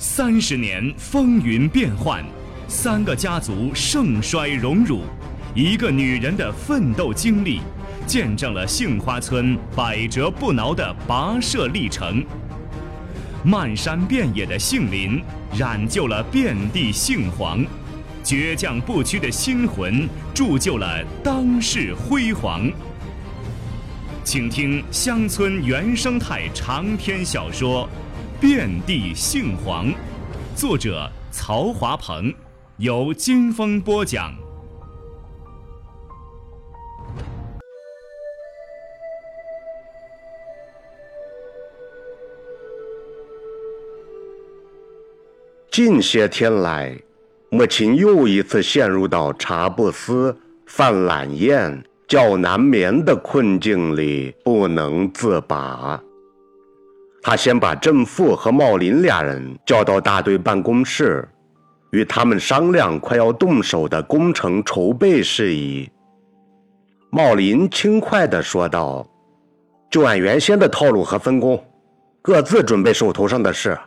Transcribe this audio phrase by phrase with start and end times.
[0.00, 2.24] 三十年风云变幻，
[2.68, 5.00] 三个家族盛衰荣辱，
[5.56, 7.60] 一个女人的奋斗经历，
[8.06, 12.24] 见证了杏花村百折不挠的跋涉历程。
[13.42, 15.20] 漫山遍野的杏林，
[15.58, 17.66] 染就了遍地杏黄；
[18.22, 22.70] 倔强不屈的心魂，铸就了当世辉煌。
[24.22, 27.88] 请听乡村原生态长篇小说
[28.40, 29.88] 《遍地杏黄》，
[30.54, 32.32] 作者曹华鹏，
[32.76, 34.32] 由金风播讲。
[45.72, 46.96] 近些天来，
[47.50, 56.00] 母亲又一次陷入到茶不思、饭懒厌、觉难眠的困境里，不能自拔。
[57.28, 61.28] 他先把郑富和茂林俩人叫到大队办公室，
[61.90, 65.86] 与他们商量快要动手的工程筹备事宜。
[67.10, 69.06] 茂林轻快地说道
[69.92, 71.62] ：“就按原先的套路和分工，
[72.22, 73.78] 各自准备手头上的事。”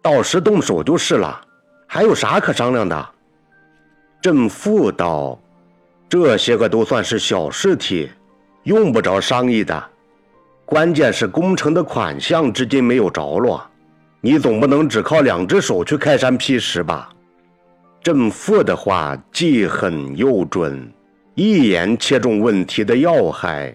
[0.00, 1.38] 到时动手就是了，
[1.86, 3.08] 还有啥可商量的？
[4.22, 5.38] 郑富道
[6.08, 8.10] ：“这些个都算是小事体，
[8.62, 9.90] 用不着商议的。
[10.68, 13.66] 关键是工程的款项至今没有着落，
[14.20, 17.08] 你总不能只靠两只手去开山劈石吧？”
[18.04, 20.86] 郑富的话既狠又准，
[21.34, 23.74] 一眼切中问题的要害，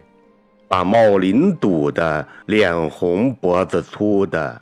[0.68, 4.62] 把茂林堵得脸红脖子粗的。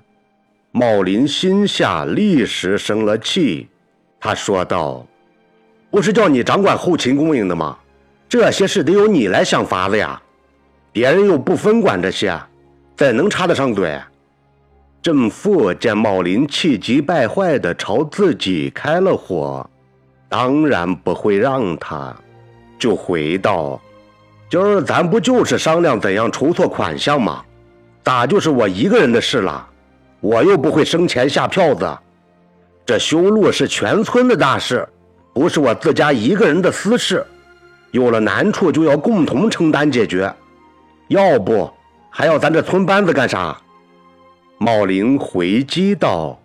[0.72, 3.68] 茂林心下立时生了气，
[4.22, 5.06] 他说道
[5.92, 7.78] ：“不是叫你掌管后勤供应的吗？
[8.30, 10.22] 这些事得由你来想法子呀，
[10.92, 12.38] 别人又不分管这些，
[12.96, 14.00] 怎能插得上嘴？”
[15.02, 19.68] 郑富见茂林气急败坏地朝自己开了火，
[20.30, 22.16] 当然不会让他，
[22.78, 23.82] 就回道
[24.48, 27.44] ：“今儿咱不就是商量怎样筹措款项吗？
[28.04, 29.68] 咋就是我一个人的事了？”
[30.22, 31.98] 我又不会生钱下票子，
[32.86, 34.88] 这修路是全村的大事，
[35.34, 37.26] 不是我自家一个人的私事。
[37.90, 40.32] 有了难处就要共同承担解决，
[41.12, 41.70] 要不
[42.10, 43.58] 还要咱这村班子干啥？
[44.58, 46.40] 茂林回击道：“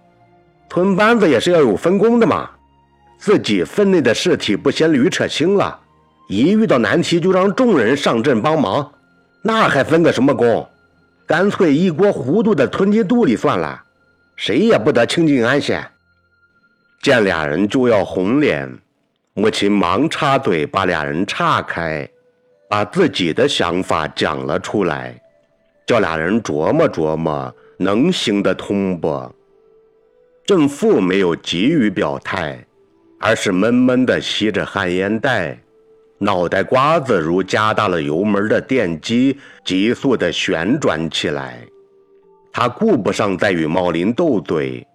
[0.69, 2.50] 村班子也是要有分工的嘛，
[3.16, 5.78] 自己分内的事体不先驴扯清了，
[6.28, 8.93] 一遇到难题就让众人上阵帮忙，
[9.41, 10.69] 那还分个什么工？”
[11.28, 13.81] 干脆一锅糊涂的吞进肚里算了，
[14.34, 15.84] 谁也不得清静安闲。
[17.03, 18.77] 见俩人就要红脸，
[19.34, 22.09] 母亲忙插嘴把俩人岔开，
[22.69, 25.21] 把自己的想法讲了出来，
[25.87, 29.32] 叫俩人琢磨琢磨能行得通不？
[30.44, 32.65] 郑父没有急于表态，
[33.21, 35.59] 而是闷闷地吸着旱烟袋。
[36.19, 41.60] 脑袋瓜子如加大了油门的电机，急速地旋转起来。
[42.53, 44.87] 他顾不上再与茂林斗嘴，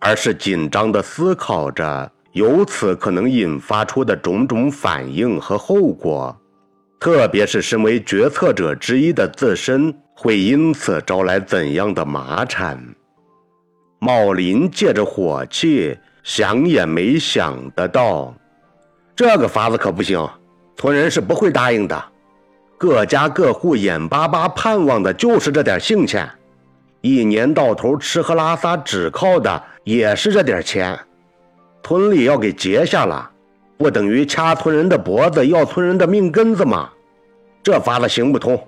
[0.00, 6.36] 而是紧张地思考着由此可能引发出的种种反应和后果，
[6.98, 12.82] 特别是身为决策者之一的自身会因此招来怎样的麻缠。
[13.98, 18.34] 茂林借着火气，想也没想得到，
[19.14, 20.26] 这个法子可不行。
[20.76, 22.04] 村人是不会答应的，
[22.76, 26.28] 各家各户眼巴巴盼望的就是这点性钱，
[27.00, 30.98] 一年到头吃喝拉撒只靠的也是这点钱。
[31.82, 33.30] 村里要给结下了，
[33.76, 36.90] 不等于掐村人的脖子要村人的命根子吗？
[37.62, 38.58] 这法子行不通，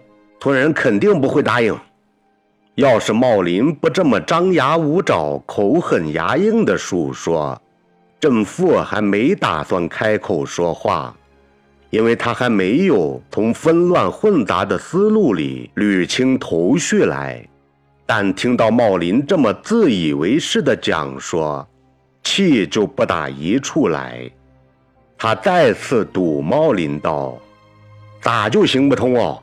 [0.40, 1.76] 村人肯定不会答应。
[2.74, 7.60] 要是茂林不这么张牙舞爪、口狠牙硬的述说，
[8.20, 11.16] 郑富还没打算开口说话。
[11.90, 17.42] 因为他还没有从纷乱混杂的思路里捋清头绪来，
[18.04, 21.66] 但听到茂林这么自以为是的讲说，
[22.24, 24.28] 气就不打一处来。
[25.18, 27.38] 他再次堵茂林道
[28.20, 29.42] ：“咋就行不通哦？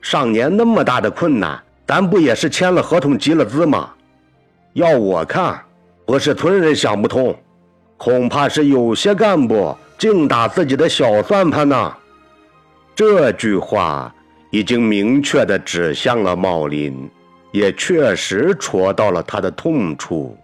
[0.00, 3.90] 上年那么大的困难，咱不也是签了合同、集了资吗？
[4.74, 5.60] 要我看，
[6.06, 7.34] 不是村人想不通，
[7.96, 11.94] 恐怕是有些干部。”净打自己的小算盘呢？
[12.94, 14.10] 这句话
[14.50, 17.06] 已经明确地指向了茂林，
[17.52, 20.34] 也确实戳到了他的痛处，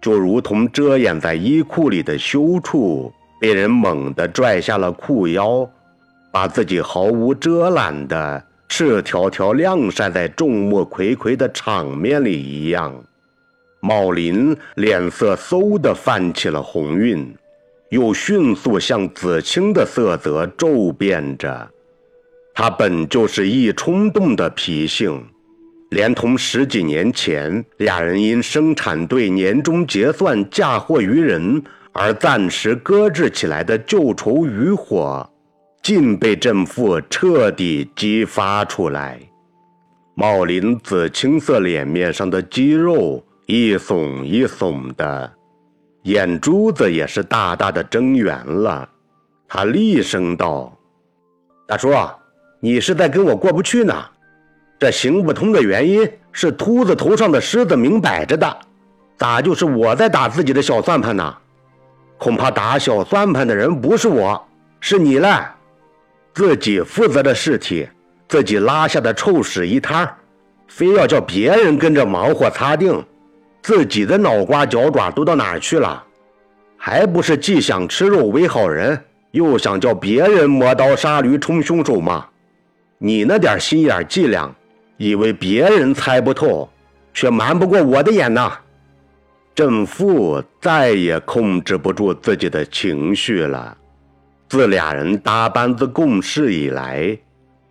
[0.00, 5.68] 就如同遮掩在衣裤里的羞处被人猛地拽下了裤腰，
[6.30, 12.94] 把自己毫无遮拦的赤条条晾晒在众目睽睽的场面里一样。
[13.80, 17.34] 茂林脸色嗖地泛起了红晕，
[17.90, 21.68] 又迅速向子清的色泽骤变着。
[22.54, 25.20] 他本就是一冲动的脾性，
[25.90, 31.60] 连同十几年前俩人因生产队年终结算嫁祸于人
[31.92, 35.28] 而暂时搁置起来的旧仇余火，
[35.82, 39.20] 尽被郑父彻底激发出来。
[40.14, 45.32] 茂林紫青色脸面上的肌肉一耸一耸的，
[46.02, 48.88] 眼珠子也是大大的睁圆了。
[49.46, 50.76] 他厉声道
[51.68, 51.92] ：“大叔。”
[52.64, 53.92] 你是在跟我过不去呢？
[54.78, 58.56] 这行不通的原因是秃子头上的虱子明摆着的，
[59.18, 61.36] 咋就是我在打自己的小算盘呢？
[62.22, 64.40] 恐怕打小算盘的人不是我，
[64.78, 65.52] 是你了。
[66.32, 67.88] 自己负责的事体，
[68.28, 70.08] 自己拉下的臭屎一摊
[70.68, 73.02] 非要叫别人跟着忙活擦腚，
[73.60, 76.00] 自己的脑瓜脚爪都到哪儿去了？
[76.76, 78.96] 还不是既想吃肉为好人，
[79.32, 82.24] 又想叫别人磨刀杀驴充凶手吗？
[82.98, 84.48] 你那点心眼伎俩，
[84.96, 86.70] 以为别人猜不透，
[87.12, 88.52] 却瞒不过我的眼呐！
[89.54, 93.76] 郑父再也控制不住自己的情绪了。
[94.48, 97.16] 自俩人搭班子共事以来，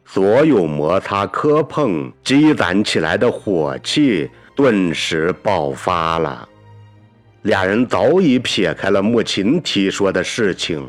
[0.06, 6.48] 所有摩擦磕碰积攒起来的火气顿时爆发了。
[7.44, 10.88] 俩人早已撇开了穆琴提说的事情，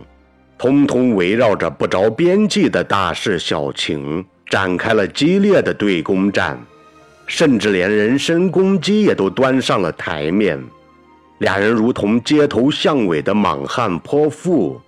[0.58, 4.24] 通通围绕着不着边际的大事小情。
[4.50, 6.60] 展开了激烈的对攻战，
[7.26, 10.62] 甚至连人身攻击也都端上了台面。
[11.38, 14.80] 俩人如同街头巷尾的莽汉泼妇，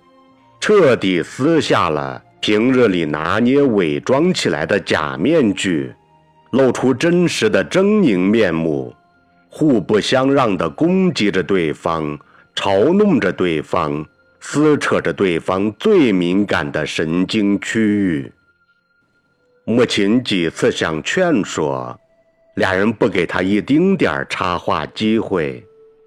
[0.59, 5.93] 彻底撕下了平日里拿捏伪装起来的假面具，
[6.51, 8.93] 露出真实的狰狞面目，
[9.49, 12.17] 互不相让地攻击着对方，
[12.55, 14.05] 嘲弄着对方，
[14.39, 18.31] 撕扯着对方最敏感的神经区域。
[19.65, 21.99] 母亲几次想劝说，
[22.55, 25.65] 俩人不给他一丁点儿插话机会，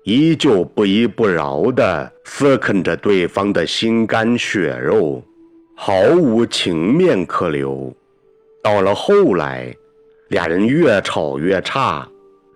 [0.09, 5.23] 依旧不依不饶地撕啃着对方的心肝血肉，
[5.77, 7.95] 毫无情面可留。
[8.63, 9.71] 到了后来，
[10.29, 12.09] 俩人越吵越差，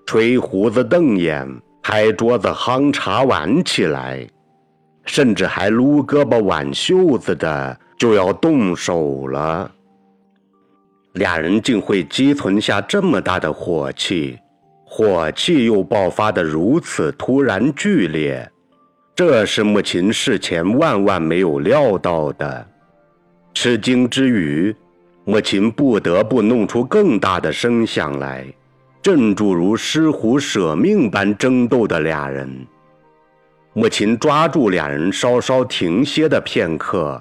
[0.07, 1.47] 吹胡子瞪眼，
[1.83, 4.27] 拍桌子夯茶碗起来，
[5.05, 9.71] 甚至还撸胳膊挽袖子的就要动手了。
[11.13, 14.39] 俩人竟会积存下这么大的火气，
[14.95, 18.47] 火气又爆发得如此突然剧烈，
[19.17, 22.69] 这是穆琴事前万万没有料到的。
[23.55, 24.77] 吃惊之余，
[25.25, 28.45] 穆琴不得不弄出更大的声响来，
[29.01, 32.55] 镇住如狮虎舍命般争斗的俩人。
[33.73, 37.19] 穆琴抓住俩人稍稍停歇的片刻，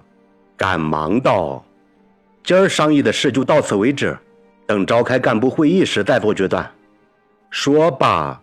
[0.57, 1.63] 赶忙道。
[2.44, 4.18] 今儿商议的事就到此为止，
[4.68, 6.69] 等召开干部会议时再做决断。
[7.51, 8.42] 说罢，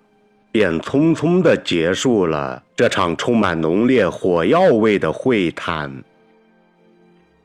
[0.52, 5.92] 便匆匆地结束了这场充满浓烈火药味的会谈。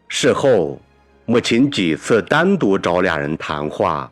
[0.09, 0.79] 事后，
[1.25, 4.11] 母亲几次单独找俩人谈话，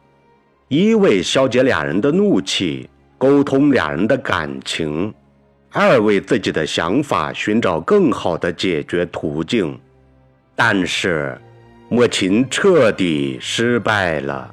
[0.70, 5.14] 一为消解俩人的怒气，沟通俩人的感情；
[5.72, 9.78] 二为自己的想法寻找更好的解决途径。
[10.56, 11.38] 但是。
[11.94, 14.50] 母亲彻底失败了，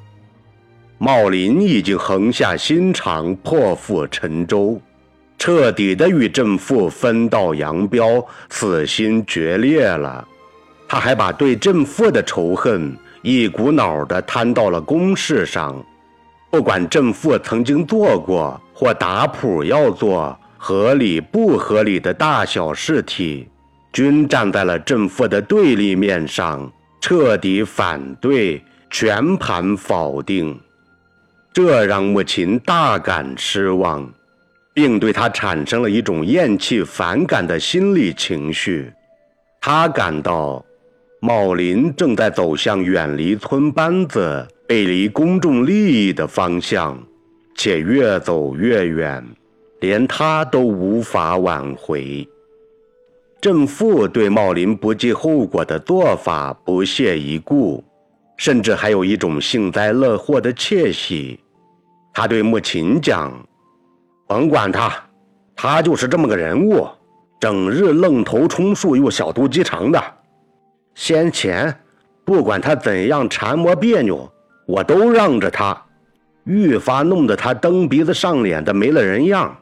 [1.01, 4.79] 茂林已经横下心肠，破釜沉舟，
[5.37, 10.27] 彻底的与正父分道扬镳，死心决裂了。
[10.89, 15.81] 他还把对正父的仇恨一股脑的摊到了公事上，
[16.51, 23.47] 不管正父曾经做过或打谱要做合理不合理的大小事体，
[23.93, 26.69] 均站在了正父的对立面上。
[26.99, 30.59] 彻底反对，全盘否定，
[31.61, 34.09] 这让母亲大感失望，
[34.73, 38.89] 并对他产生了一种厌弃、反感的心理情绪。
[39.59, 40.65] 他感到，
[41.19, 46.97] 茂林正在走向远离村班子、背离公众利益的方向，
[47.57, 49.21] 且越走越远，
[49.81, 52.25] 连他都无法挽回。
[53.41, 57.83] 郑父对茂林不计后果的做法不屑一顾，
[58.37, 61.37] 甚至还有一种幸灾乐祸的窃喜。
[62.19, 63.31] 他对穆琴讲
[64.27, 64.93] ：“甭管他，
[65.55, 66.85] 他就是这么个人物，
[67.39, 70.03] 整日愣头充数又小肚鸡肠的。
[70.93, 71.73] 先前
[72.25, 74.29] 不管他怎样缠磨别扭，
[74.67, 75.81] 我都让着他，
[76.43, 79.57] 愈发弄得他蹬鼻子上脸的没了人样。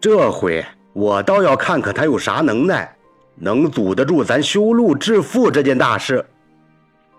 [0.00, 2.96] 这回我倒要看看他有啥能耐，
[3.36, 6.26] 能阻得住咱修路致富这件大事。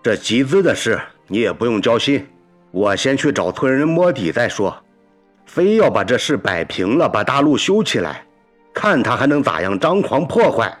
[0.02, 2.26] 这集资的事你也不用交心，
[2.70, 4.76] 我先去找村人摸底再说。
[5.46, 8.22] 非要把这事摆平了，把大路修起来，
[8.74, 10.76] 看他还能咋样张狂破坏。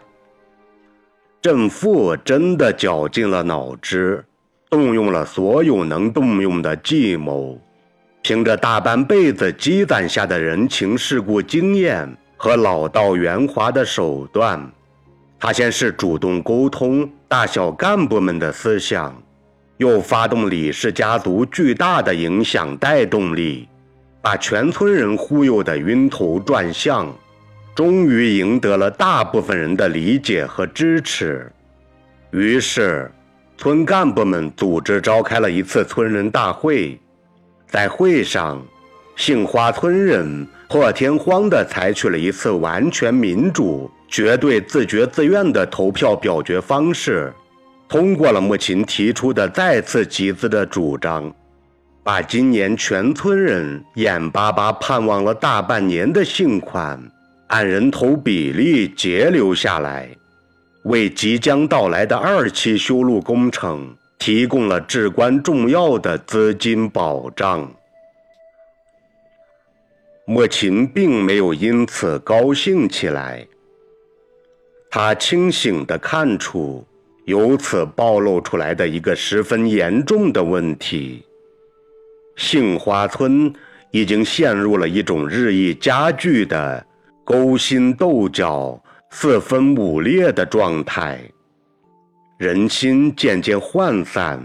[1.40, 4.22] 郑父真的绞尽了脑汁，
[4.68, 7.58] 动用了所有能动用的计谋，
[8.20, 14.70] 凭着大半辈子积攒下的人情世故经验和老道圆滑的手段，
[15.38, 19.16] 他先是主动沟通大小干部们的思想，
[19.78, 23.66] 又发动李氏家族巨大的影响带动力。
[24.20, 27.10] 把全村人忽悠得晕头转向，
[27.74, 31.50] 终于赢得了大部分人的理解和支持。
[32.32, 33.10] 于是，
[33.56, 36.98] 村干部们组织召开了一次村人大会。
[37.68, 38.60] 在会上，
[39.14, 47.32] 杏花村人破天荒地采取了一次完全民主、绝对自觉自愿的投票表决方式，
[47.88, 51.34] 通过了穆琴提出的再次集资的主张。
[52.04, 56.98] 把今年全村人眼巴巴盼望了大半年的信款，
[57.48, 60.08] 按人头比例截留下来，
[60.84, 67.70] 为即将到来的二期修路工程提供了至关重要的资金保障。
[70.24, 73.46] 莫琴并没有因此高兴起来，
[74.90, 76.86] 他清醒地看出
[77.28, 81.22] 由此暴露出来的一个十分严重的问题。
[82.36, 83.52] 杏花村
[83.90, 86.82] 已经陷入了一种日益加剧的
[87.26, 91.20] 勾心斗角、四分五裂的状态，
[92.38, 94.42] 人心渐渐涣散，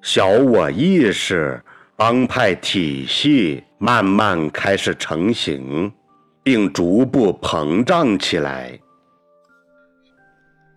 [0.00, 1.60] 小我意识、
[1.96, 5.92] 帮派体系慢慢开始成型，
[6.44, 8.78] 并逐步膨胀起来。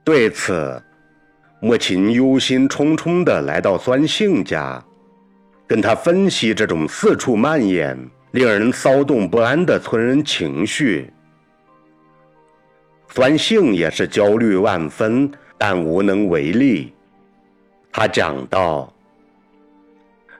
[0.04, 0.82] 对此，
[1.64, 4.84] 母亲忧心忡忡地来到酸杏家。
[5.68, 7.98] 跟他分析这种四处蔓延、
[8.32, 11.10] 令人骚动不安的村人情绪，
[13.08, 16.92] 酸杏也是焦虑万分，但无能为力。
[17.90, 18.94] 他讲道：“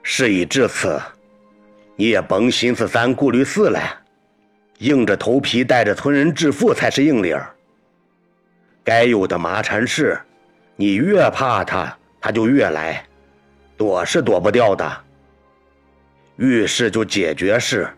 [0.02, 1.00] 事已至此，
[1.96, 3.80] 你也甭心思三顾虑四了，
[4.80, 7.48] 硬着头皮带着村人致富才是硬理儿。
[8.84, 10.20] 该有的麻缠事，
[10.82, 13.06] 你越怕他，他就越来，
[13.76, 14.84] 躲是躲不掉的。”
[16.38, 17.88] 遇事就解决事，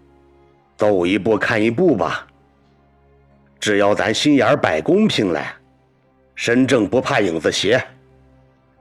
[0.76, 2.26] 走一步看一步吧。
[3.58, 5.54] 只要咱心眼摆公平来，
[6.34, 7.82] 身正不怕影子斜，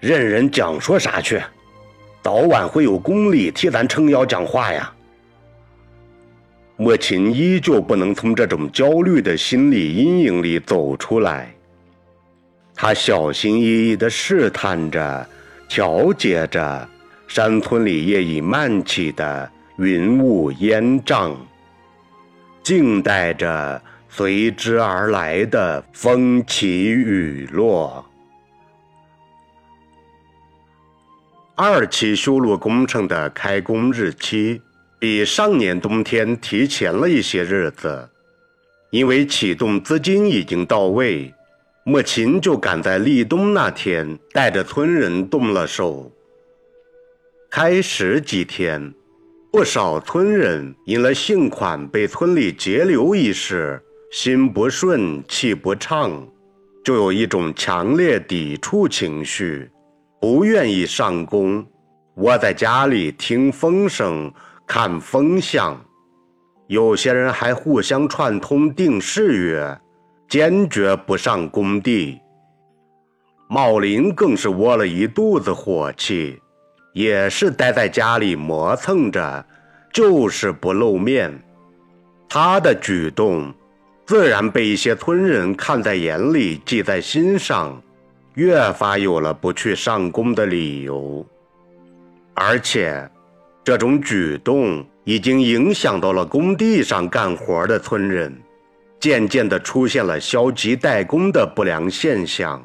[0.02, 1.42] 任人讲说啥去，
[2.22, 4.94] 早晚会有公理替咱撑腰讲话呀。
[6.76, 11.56] 莫琴依旧不能从这种焦虑的心理阴影里走出来，
[12.84, 15.26] 他小心翼翼地试探着，
[15.70, 16.86] 调节着。
[17.30, 21.34] 山村里业已漫起的云雾烟瘴，
[22.62, 28.06] 静待着随之而来的风起雨落。
[31.56, 34.62] 二期修路工程的开工日期
[35.00, 38.10] 比上年冬天提前了一些日子，
[38.90, 41.34] 因为启动资金已经到位，
[41.86, 46.10] 莫琴就赶在立冬那天带着村人动了手。
[47.50, 48.94] 开始几天，
[49.52, 56.26] 不少村人因了信款被村里截留一事，心不顺气不畅，
[56.86, 59.70] 就有一种强烈抵触情绪，
[60.22, 61.66] 不愿意上工，
[62.16, 64.34] 窝在家里听风声、
[64.66, 65.80] 看风向。
[66.68, 69.78] 有些人还互相串通定誓约，
[70.34, 72.20] 坚决不上工地。
[73.48, 76.42] 茂林更是窝了一肚子火气。
[76.94, 79.46] 也是待在家里磨蹭着，
[79.94, 81.40] 就是不露面。
[82.28, 83.54] 他的举动，
[84.08, 87.80] 自然被一些村人看在眼里，记在心上，
[88.34, 91.24] 越发有了不去上工的理由。
[92.34, 93.08] 而且，
[93.64, 98.36] 这种举动已经影响到了工地上干活的村人，
[99.04, 102.64] 渐渐地出现了消极怠工的不良现象。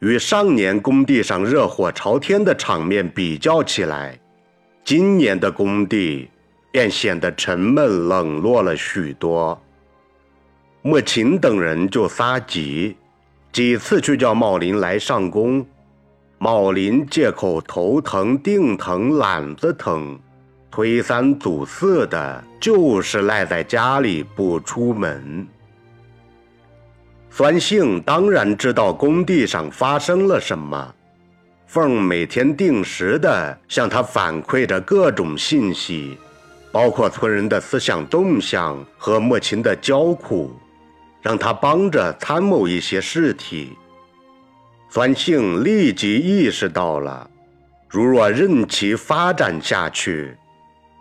[0.00, 4.18] 与上年工地上热火朝天的场面比较起来，
[4.84, 6.28] 今年的工地
[6.72, 9.56] 便显得沉闷冷落了许多。
[10.82, 12.96] 莫琴等人就撒急，
[13.52, 15.64] 几次去叫茂林来上工，
[16.38, 20.18] 茂林借口头疼、腚疼、懒子疼，
[20.76, 25.46] 推三阻四的，就是赖在家里不出门。
[27.30, 30.94] 酸杏当然知道工地上发生了什么，
[31.66, 36.18] 凤每天定时的向他反馈着各种信息，
[36.70, 40.54] 包括村人的思想动向和莫秦的焦苦，
[41.22, 43.72] 让他帮着参谋一些事体。
[44.90, 47.30] 酸杏立即意识到了，
[47.88, 50.36] 如若任其发展下去，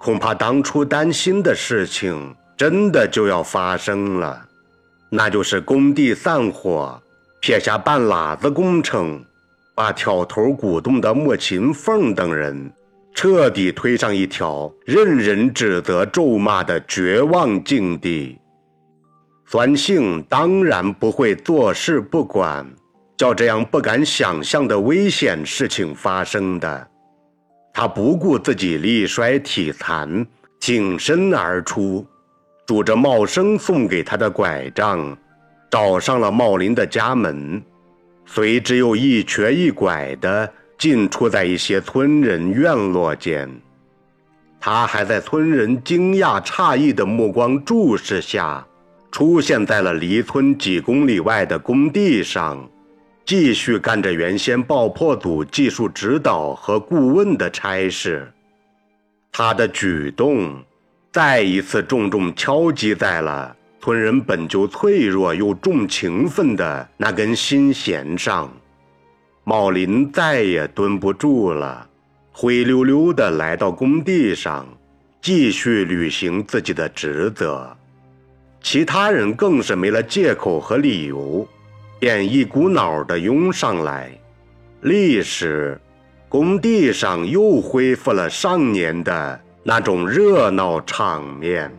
[0.06, 4.40] 恐怕当初担心的事情真的就要发生了。
[5.10, 7.02] 那就是工地散伙，
[7.42, 9.26] 撇下半拉子工程，
[9.74, 12.72] 把挑头鼓动的莫秦凤等人
[13.16, 18.38] 彻底推上一条任人指责咒骂的绝望境地。
[19.48, 22.64] 酸性当然不会坐视不管，
[23.18, 26.88] 叫这样不敢想象的危险事情发生的。
[27.78, 30.26] 他不顾自己力衰体残，
[30.62, 32.08] 挺身而出。
[32.66, 35.16] 拄着茂生送给他的拐杖，
[35.70, 37.62] 找上了茂林的家门，
[38.26, 43.54] 随之又一瘸一拐地进出在一些村人院落间。
[44.58, 48.66] 他还在村人惊讶诧异的目光注视下，
[49.12, 52.68] 出现在了离村几公里外的工地上，
[53.26, 58.32] 继续干着原先爆破组技术指导和顾问的差事。
[59.32, 60.64] 他的举动。
[61.12, 68.52] 再一次重重敲击在了村人本就脆弱又重情分的那根心弦上，
[69.46, 71.88] 茂林再也蹲不住了，
[72.34, 74.68] 灰溜溜地来到工地上，
[75.22, 77.74] 继续履行自己的职责。
[78.62, 81.48] 其他人更是没了借口和理由，
[82.06, 84.12] 便一股脑的涌上来。
[84.82, 85.76] 历史，
[86.30, 89.42] 工地上又恢复了上年的。
[89.64, 91.76] 那种热闹场面。